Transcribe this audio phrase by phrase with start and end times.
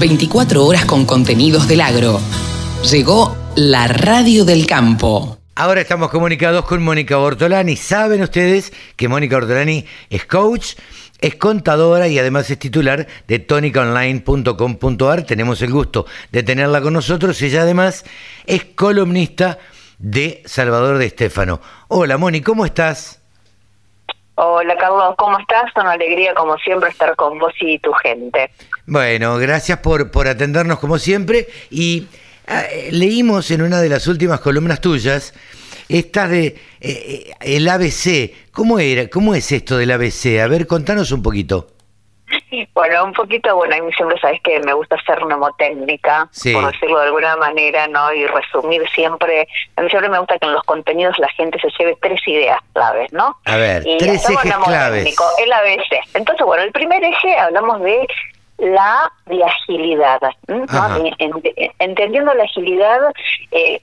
[0.00, 2.18] 24 horas con contenidos del agro.
[2.90, 5.36] Llegó la radio del campo.
[5.54, 7.76] Ahora estamos comunicados con Mónica Ortolani.
[7.76, 10.68] Saben ustedes que Mónica Ortolani es coach,
[11.20, 15.22] es contadora y además es titular de tonicaonline.com.ar.
[15.24, 17.42] Tenemos el gusto de tenerla con nosotros.
[17.42, 18.06] Ella además
[18.46, 19.58] es columnista
[19.98, 21.60] de Salvador de Estéfano.
[21.88, 23.19] Hola Moni, ¿cómo estás?
[24.42, 25.64] Hola Carlos, ¿cómo estás?
[25.76, 28.50] Una alegría como siempre estar con vos y tu gente.
[28.86, 32.06] Bueno, gracias por, por atendernos como siempre y
[32.48, 35.34] ah, leímos en una de las últimas columnas tuyas
[35.90, 38.50] esta de eh, eh, el ABC.
[38.50, 39.08] ¿Cómo era?
[39.08, 40.40] ¿Cómo es esto del ABC?
[40.42, 41.66] A ver, contanos un poquito.
[42.74, 46.98] Bueno, un poquito, bueno, a mí siempre sabes que me gusta hacer mnemotécnica, por decirlo
[46.98, 48.12] de alguna manera, ¿no?
[48.12, 49.46] Y resumir siempre,
[49.76, 52.58] a mí siempre me gusta que en los contenidos la gente se lleve tres ideas
[52.72, 53.36] claves, ¿no?
[53.44, 55.16] A ver, tres ejes claves.
[55.38, 56.00] El ABC.
[56.14, 58.06] Entonces, bueno, el primer eje hablamos de
[58.58, 60.66] la de agilidad, ¿no?
[61.78, 63.00] entendiendo la agilidad
[63.52, 63.80] eh,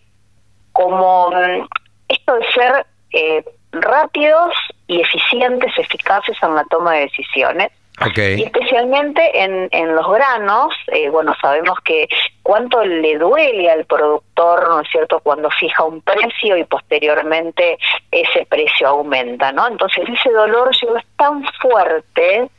[0.72, 1.68] como mm,
[2.08, 4.54] esto de ser eh, rápidos
[4.88, 7.72] y eficientes, eficaces en la toma de decisiones,
[8.16, 12.08] y especialmente en, en los granos, eh, bueno, sabemos que
[12.44, 17.80] cuánto le duele al productor, ¿no es cierto?, cuando fija un precio y posteriormente
[18.12, 19.68] ese precio aumenta, ¿no?
[19.68, 22.50] Entonces ese dolor es tan fuerte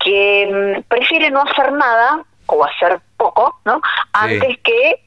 [0.00, 3.80] que mm, prefiere no hacer nada o hacer poco, ¿no?
[4.12, 5.00] Antes que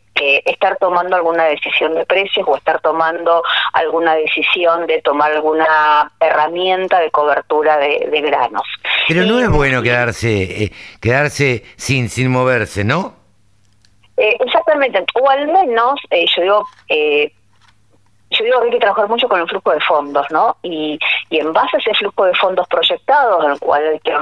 [0.45, 6.99] estar tomando alguna decisión de precios o estar tomando alguna decisión de tomar alguna herramienta
[6.99, 8.63] de cobertura de, granos.
[9.07, 13.13] Pero no es bueno quedarse eh, quedarse sin sin moverse, ¿no?
[14.17, 19.27] Eh, exactamente, o al menos, eh, yo digo, yo digo que hay que trabajar mucho
[19.27, 20.55] con el flujo de fondos, ¿no?
[20.63, 20.97] Y,
[21.29, 24.13] y en base a ese flujo de fondos proyectados, en el cual hay que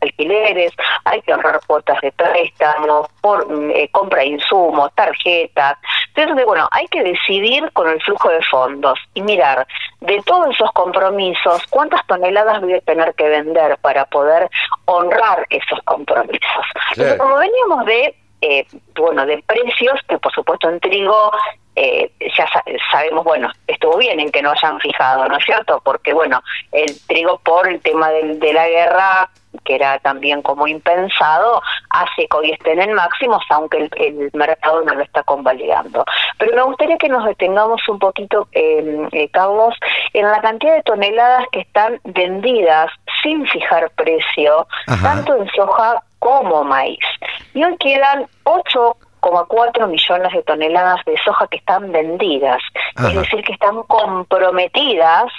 [0.00, 0.72] alquileres,
[1.04, 5.78] hay que ahorrar cuotas de préstamos, por eh, compra de insumos, tarjetas.
[6.22, 9.66] Entonces, bueno, hay que decidir con el flujo de fondos y mirar
[10.00, 14.48] de todos esos compromisos cuántas toneladas voy a tener que vender para poder
[14.86, 16.64] honrar esos compromisos.
[16.90, 18.66] Entonces, como veníamos de eh,
[18.96, 21.30] bueno, de precios, que por supuesto en trigo
[21.76, 22.46] eh, ya
[22.90, 25.80] sabemos, bueno, estuvo bien en que no hayan fijado, ¿no es cierto?
[25.84, 26.42] Porque, bueno,
[26.72, 29.30] el trigo por el tema de la guerra
[29.64, 34.94] que era también como impensado, hace que hoy estén en máximos, aunque el, mercado no
[34.94, 36.04] lo está convalidando.
[36.38, 39.74] Pero me gustaría que nos detengamos un poquito, eh, Carlos,
[40.12, 42.90] en la cantidad de toneladas que están vendidas
[43.22, 44.66] sin fijar precio,
[45.02, 47.04] tanto en soja como maíz.
[47.54, 52.62] Y hoy quedan 8,4 millones de toneladas de soja que están vendidas,
[52.96, 55.32] es decir, que están comprometidas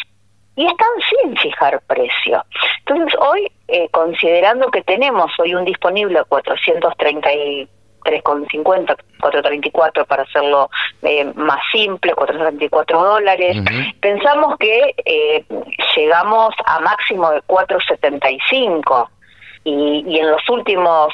[0.55, 2.43] y están sin fijar precio.
[2.91, 10.69] Entonces, hoy, eh, considerando que tenemos hoy un disponible a 433,50, 434 para hacerlo
[11.01, 13.57] eh, más simple, 434 dólares,
[14.01, 15.45] pensamos que eh,
[15.95, 19.09] llegamos a máximo de 475
[19.63, 21.13] y, y en los últimos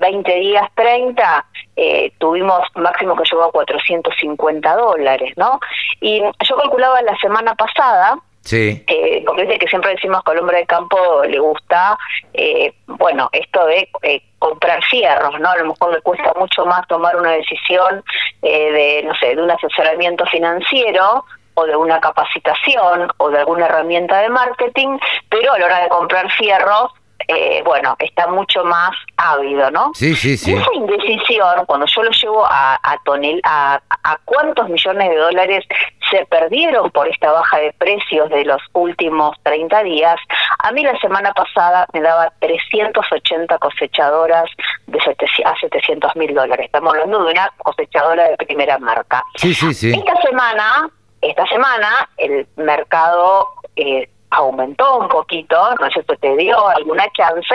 [0.00, 1.44] 20 días, 30,
[1.76, 5.60] eh, tuvimos máximo que llegó a 450 dólares, ¿no?
[6.00, 8.84] Y yo calculaba la semana pasada Sí.
[8.86, 11.98] Eh, porque que siempre decimos que al hombre de campo le gusta,
[12.34, 15.48] eh, bueno, esto de eh, comprar fierros, ¿no?
[15.48, 18.04] A lo mejor le cuesta mucho más tomar una decisión
[18.42, 21.24] eh, de, no sé, de un asesoramiento financiero
[21.54, 24.98] o de una capacitación o de alguna herramienta de marketing,
[25.30, 26.92] pero a la hora de comprar fierros
[27.28, 29.92] eh, bueno, está mucho más ávido, ¿no?
[29.94, 30.52] Sí, sí, sí.
[30.54, 35.64] esa indecisión, cuando yo lo llevo a, a, tonel, a, a cuántos millones de dólares
[36.10, 40.16] se perdieron por esta baja de precios de los últimos 30 días,
[40.58, 44.50] a mí la semana pasada me daba 380 cosechadoras
[44.86, 44.98] de
[45.44, 46.66] a 700 mil dólares.
[46.66, 49.22] Estamos hablando de una cosechadora de primera marca.
[49.36, 49.92] Sí, sí, sí.
[49.92, 50.88] Esta semana,
[51.20, 57.54] esta semana el mercado eh, aumentó un poquito, no sé si te dio alguna chance,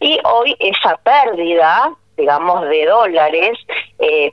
[0.00, 3.58] y hoy esa pérdida digamos, de dólares,
[3.98, 4.32] eh,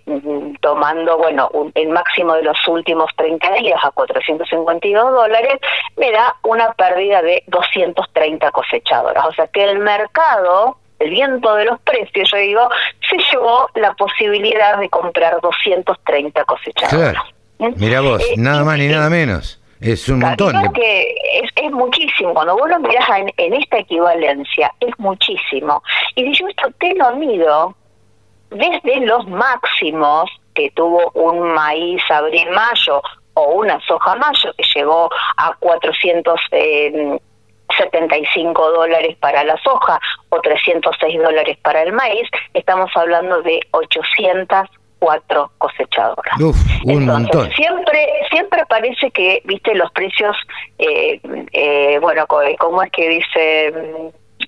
[0.62, 5.60] tomando, bueno, el máximo de los últimos 30 días a 452 dólares,
[5.96, 9.26] me da una pérdida de 230 cosechadoras.
[9.26, 12.70] O sea que el mercado, el viento de los precios, yo digo,
[13.10, 17.24] se llevó la posibilidad de comprar 230 cosechadoras.
[17.60, 17.70] ¿Mm?
[17.78, 19.62] Mira vos, eh, nada más ni nada menos.
[19.80, 20.54] Es un montón.
[20.74, 22.34] que es, es, muchísimo.
[22.34, 23.08] Cuando vos lo mirás
[23.38, 25.84] en, esta equivalencia, es muchísimo.
[26.16, 27.76] Y si yo esto te lo mido
[28.50, 33.02] desde los máximos que tuvo un maíz abril-mayo
[33.36, 36.40] o una soja mayo que llegó a 400...
[36.52, 37.20] Eh,
[37.78, 40.00] 75 dólares para la soja
[40.30, 43.60] o 306 dólares para el maíz, estamos hablando de
[45.00, 46.42] 804 cosechadoras.
[46.42, 47.52] Uf, un montón.
[47.52, 50.36] Siempre, siempre parece que, viste, los precios,
[50.80, 51.20] eh,
[51.52, 52.26] eh, bueno,
[52.60, 53.74] ¿cómo es que dice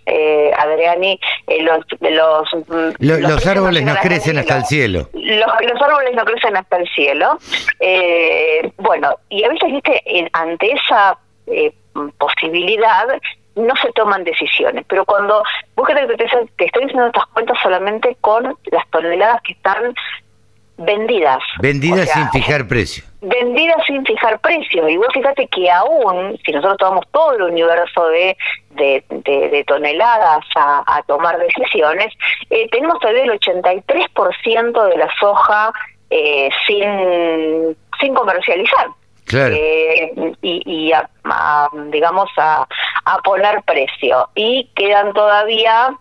[0.05, 5.09] eh, Adriani, eh, los, los, mm, los, árboles no crecen hasta el cielo.
[5.13, 7.37] Los, árboles no crecen hasta el cielo.
[7.79, 11.17] Eh, bueno, y a veces, viste, ante esa
[11.47, 11.73] eh,
[12.17, 13.05] posibilidad
[13.55, 15.43] no se toman decisiones, pero cuando
[15.75, 19.93] vos que te, te estoy diciendo estas cuentas solamente con las toneladas que están
[20.79, 21.39] vendidas.
[21.59, 23.03] Vendidas sin fijar precio.
[23.21, 24.87] Vendidas sin fijar precio.
[24.87, 28.37] Y vos fíjate que aún, si nosotros tomamos todo el universo de,
[28.71, 32.13] de, toneladas a, tomar decisiones,
[32.49, 35.71] eh, tenemos todavía el 83% de la soja
[36.09, 38.87] eh, sin, sin comercializar.
[39.25, 39.53] Claro.
[39.55, 40.11] Eh,
[40.41, 40.91] y, y
[41.91, 42.67] digamos a,
[43.05, 44.29] a poner precio.
[44.33, 45.95] Y quedan todavía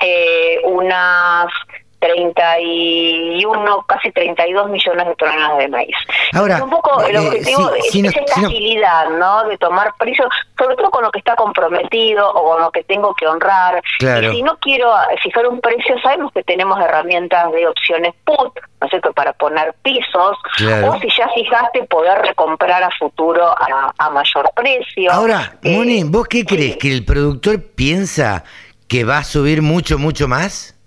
[0.00, 1.52] eh, unas
[2.00, 5.96] 31, casi 32 millones de toneladas de maíz.
[6.32, 9.48] Ahora, un poco el eh, objetivo es, esta agilidad, no...
[9.50, 13.14] De tomar precio, sobre todo con lo que está comprometido o con lo que tengo
[13.14, 13.82] que honrar.
[14.00, 14.92] Y si no quiero
[15.22, 19.74] fijar un precio, sabemos que tenemos herramientas de opciones put, ¿no es cierto?, para poner
[19.82, 20.36] pisos,
[20.84, 25.12] o si ya fijaste, poder recomprar a futuro a, mayor precio.
[25.12, 26.76] Ahora, eh, Moni, ¿vos qué crees?
[26.76, 28.44] ¿Que el productor piensa
[28.88, 30.79] que va a subir mucho, mucho más?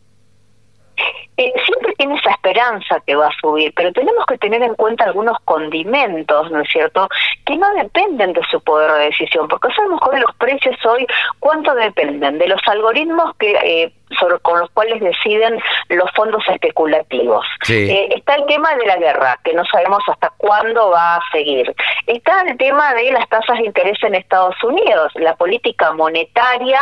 [1.38, 5.06] Eh, siempre tiene esa esperanza que va a subir, pero tenemos que tener en cuenta
[5.06, 7.10] algunos condimentos, ¿no es cierto?,
[7.46, 11.08] que no dependen de su poder de decisión, porque sabemos que los precios hoy,
[11.40, 12.38] ¿cuánto dependen?
[12.38, 15.60] De los algoritmos que eh, sobre, con los cuales deciden
[15.90, 17.46] los fondos especulativos.
[17.68, 21.74] Eh, está el tema de la guerra, que no sabemos hasta cuándo va a seguir.
[22.06, 26.80] Está el tema de las tasas de interés en Estados Unidos, la política monetaria,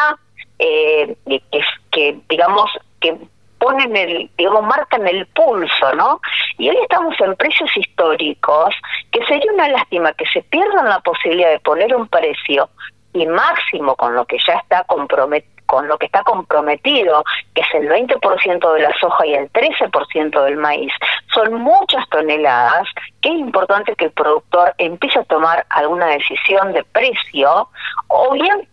[0.60, 2.70] eh, que, que digamos
[3.00, 3.18] que
[3.62, 6.20] ponen el, digamos, marcan el pulso, ¿no?
[6.58, 8.74] Y hoy estamos en precios históricos,
[9.12, 12.70] que sería una lástima que se pierdan la posibilidad de poner un precio
[13.14, 17.24] y máximo con lo que ya está comprometido con lo que está comprometido,
[17.56, 20.92] que es el 20% de la soja y el 13% del maíz,
[21.34, 22.90] son muchas toneladas,
[23.22, 27.70] que es importante que el productor empiece a tomar alguna decisión de precio,
[28.10, 28.68] o bien,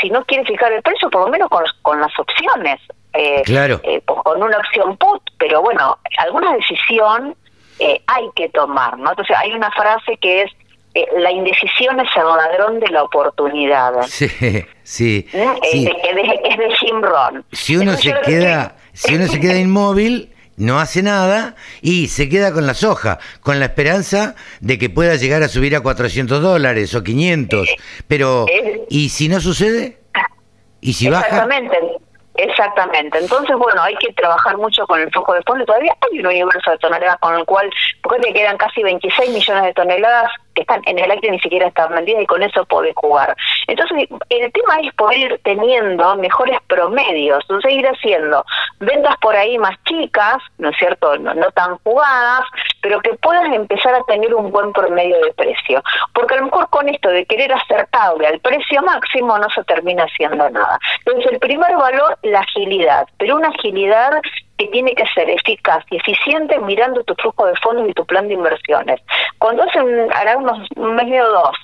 [0.00, 2.80] si no quiere fijar el precio, por lo menos con, con las opciones.
[3.20, 3.80] Eh, claro.
[3.82, 7.34] Eh, con una opción put, pero bueno, alguna decisión
[7.80, 9.10] eh, hay que tomar, ¿no?
[9.10, 10.52] Entonces hay una frase que es
[11.16, 14.02] la indecisión es el ladrón de la oportunidad.
[14.06, 14.28] Sí,
[14.84, 15.26] sí.
[15.32, 17.44] Es, de, Jim Rohn.
[17.50, 22.52] Si uno se queda, si uno se queda inmóvil, no hace nada y se queda
[22.52, 26.94] con la soja, con la esperanza de que pueda llegar a subir a 400 dólares
[26.94, 27.68] o 500.
[28.06, 28.46] Pero,
[28.88, 29.98] ¿y si no sucede?
[30.80, 31.26] ¿Y si baja?
[31.26, 31.97] Exactamente.
[32.38, 33.18] Exactamente.
[33.18, 35.64] Entonces, bueno, hay que trabajar mucho con el flujo de fondo.
[35.64, 37.68] Todavía hay un universo de toneladas con el cual,
[38.00, 40.30] porque te quedan casi 26 millones de toneladas
[40.60, 43.36] están en el aire ni siquiera están vendidas y con eso podés jugar.
[43.66, 48.44] Entonces, el tema es poder ir teniendo mejores promedios, entonces ir haciendo
[48.80, 51.16] ventas por ahí más chicas, ¿no es cierto?
[51.18, 52.44] No, no tan jugadas,
[52.80, 55.82] pero que puedas empezar a tener un buen promedio de precio.
[56.12, 60.04] Porque a lo mejor con esto de querer acertable al precio máximo no se termina
[60.04, 60.78] haciendo nada.
[61.04, 64.20] Entonces, el primer valor, la agilidad, pero una agilidad
[64.58, 68.28] que tiene que ser eficaz y eficiente mirando tu flujo de fondos y tu plan
[68.28, 69.00] de inversiones.
[69.38, 71.56] Cuando hace un, hará unos un mes o dos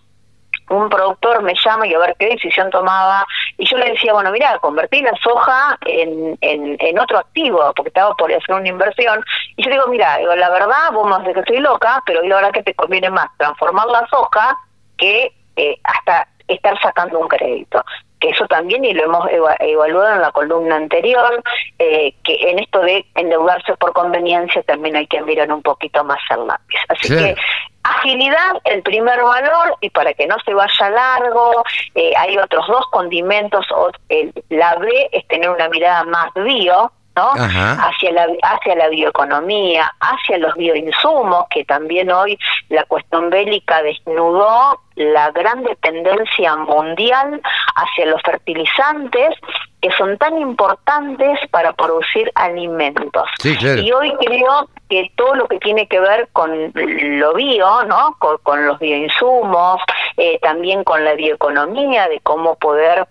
[0.70, 3.26] un productor me llama y a ver qué decisión tomaba
[3.58, 8.14] y yo le decía, bueno, mira, convertí la soja en, en, otro activo porque estaba
[8.14, 9.22] por hacer una inversión
[9.56, 12.52] y yo digo, mira, la verdad, vos más de que estoy loca, pero la verdad
[12.52, 14.56] que te conviene más transformar la soja
[14.96, 17.84] que eh, hasta estar sacando un crédito
[18.30, 19.28] eso también, y lo hemos
[19.60, 21.42] evaluado en la columna anterior,
[21.78, 26.20] eh, que en esto de endeudarse por conveniencia también hay que mirar un poquito más
[26.30, 26.78] al lápiz.
[26.88, 27.34] Así que
[27.82, 31.64] agilidad, el primer valor, y para que no se vaya largo,
[31.94, 33.66] eh, hay otros dos condimentos,
[34.08, 37.32] el, la B es tener una mirada más bio, ¿no?
[37.32, 44.80] Hacia la, hacia la bioeconomía, hacia los bioinsumos, que también hoy la cuestión bélica desnudó
[44.96, 47.40] la gran dependencia mundial
[47.74, 49.34] hacia los fertilizantes
[49.80, 53.28] que son tan importantes para producir alimentos.
[53.42, 58.16] Y hoy creo que todo lo que tiene que ver con lo bio, ¿no?
[58.18, 59.82] Con, los bioinsumos,
[60.16, 63.06] eh, también con la bioeconomía, de cómo poder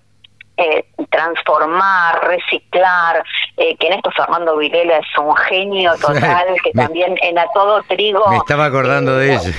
[0.57, 3.23] eh, transformar, reciclar,
[3.57, 7.83] eh, que en esto Fernando Vilela es un genio total, que también en A Todo
[7.83, 8.27] Trigo...
[8.29, 9.49] Me estaba acordando de eh, eso,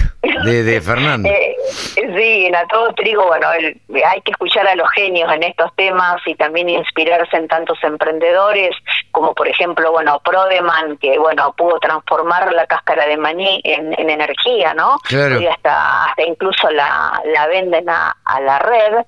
[0.44, 1.28] de, Fernando.
[1.28, 5.72] sí, Sí, en A Todo Trigo, bueno, hay que escuchar a los genios en estos
[5.76, 8.74] temas y también inspirarse en tantos emprendedores,
[9.12, 14.74] como por ejemplo, bueno, Prodeman, que, bueno, pudo transformar la cáscara de maní en, energía,
[14.74, 14.98] ¿no?
[15.04, 15.40] Claro.
[15.40, 19.04] Y hasta, hasta incluso la, la venden a, la red.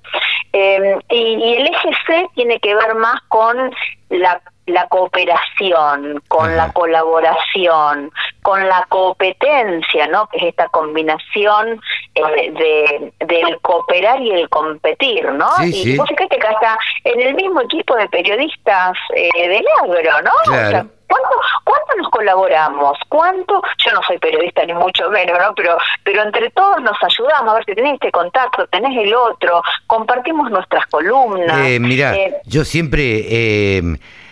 [0.53, 3.73] Eh, y, y el eje C tiene que ver más con
[4.11, 8.11] la la cooperación, con la colaboración,
[8.43, 10.29] con la competencia, ¿no?
[10.29, 11.81] Que es esta combinación
[12.15, 15.49] eh, de, del cooperar y el competir, ¿no?
[15.65, 20.87] y vos fíjate que hasta en el mismo equipo de periodistas eh, del agro, ¿no?
[21.09, 22.99] ¿Cuánto, ¿Cuánto nos colaboramos?
[23.09, 23.63] ¿Cuánto?
[23.85, 25.55] Yo no soy periodista ni mucho menos, ¿no?
[25.55, 27.53] Pero, pero entre todos nos ayudamos.
[27.53, 31.59] A ver si tenés este contacto, tenés el otro, compartimos nuestras columnas.
[31.67, 33.83] Eh, mira, eh, yo siempre eh,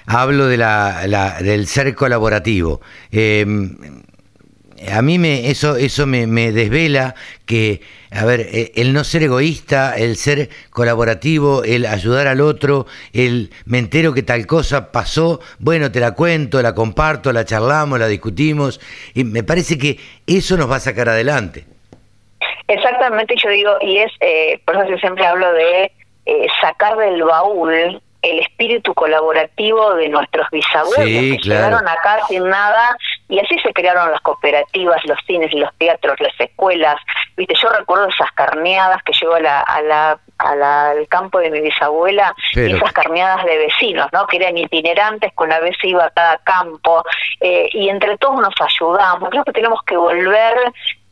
[0.07, 2.81] hablo de la, del ser colaborativo.
[3.13, 3.45] Eh,
[4.93, 7.15] a mí me, eso, eso me, desvela
[7.47, 7.81] que,
[8.11, 13.51] a ver, eh, el no ser egoísta, el ser colaborativo, el ayudar al otro, el
[13.65, 18.09] me entero que tal cosa pasó, bueno, te la cuento, la comparto, la charlamos, la
[18.09, 18.81] discutimos,
[19.15, 21.65] y me parece que eso nos va a sacar adelante.
[22.69, 25.93] Exactamente, yo digo, y es, eh, por eso yo siempre hablo de
[26.61, 32.97] sacar del baúl el espíritu colaborativo de nuestros bisabuelos que llegaron acá sin nada
[33.29, 36.97] y así se crearon las cooperativas, los cines, los teatros, las escuelas.
[37.37, 41.61] Viste, yo recuerdo esas carneadas que llevo a la, a la, al campo de mi
[41.61, 44.27] bisabuela y esas carneadas de vecinos, ¿no?
[44.27, 47.05] Que eran itinerantes, con la vez iba a cada campo
[47.41, 49.31] eh, y entre todos nos ayudamos.
[49.31, 50.55] Creo que tenemos que volver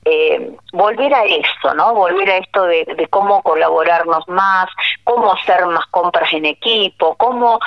[0.05, 1.95] eh, volver a eso, ¿no?
[1.95, 4.67] Volver a esto de, cómo colaborarnos más,
[5.05, 7.59] cómo hacer más compras en equipo, cómo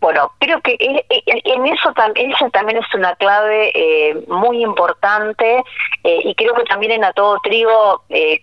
[0.00, 5.62] bueno, creo que en eso, eso también es una clave eh, muy importante
[6.02, 8.42] eh, y creo que también en A Todo Trigo eh,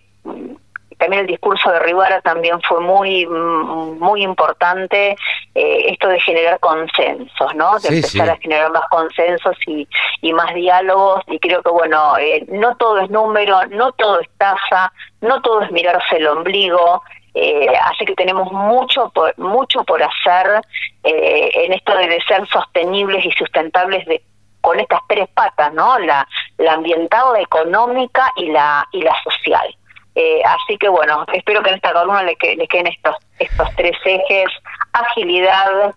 [0.99, 5.15] también el discurso de Rivara también fue muy muy importante
[5.55, 7.79] eh, esto de generar consensos, ¿no?
[7.79, 9.87] De empezar a generar más consensos y,
[10.21, 14.29] y más diálogos y creo que bueno, eh, no todo es número, no todo es
[14.37, 14.91] tasa,
[15.21, 17.01] no todo es mirarse el ombligo,
[17.33, 20.61] eh, así que tenemos mucho por, mucho por hacer
[21.03, 24.21] eh, en esto de ser sostenibles y sustentables de
[24.61, 25.97] con estas tres patas, ¿no?
[25.99, 26.27] La,
[26.57, 29.73] la ambiental, la económica y la y la social.
[30.15, 33.95] Eh, así que bueno, espero que en esta columna le, le queden estos, estos tres
[34.03, 34.47] ejes,
[34.93, 35.95] agilidad,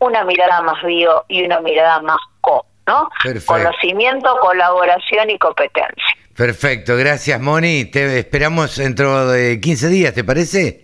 [0.00, 3.08] una mirada más bio y una mirada más co, ¿no?
[3.46, 6.04] Conocimiento, colaboración y competencia.
[6.36, 10.83] Perfecto, gracias Moni, te esperamos dentro de 15 días, ¿te parece?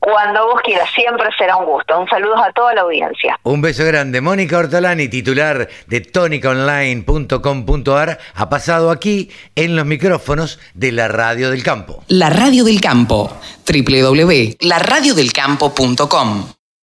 [0.00, 1.98] Cuando vos quieras, siempre será un gusto.
[1.98, 3.36] Un saludo a toda la audiencia.
[3.42, 4.20] Un beso grande.
[4.20, 11.62] Mónica Ortolani, titular de tónicaonline.com.ar, ha pasado aquí en los micrófonos de la Radio del
[11.62, 12.02] Campo.
[12.08, 13.30] La Radio del Campo,
[13.66, 16.57] www.laradiodelcampo.com.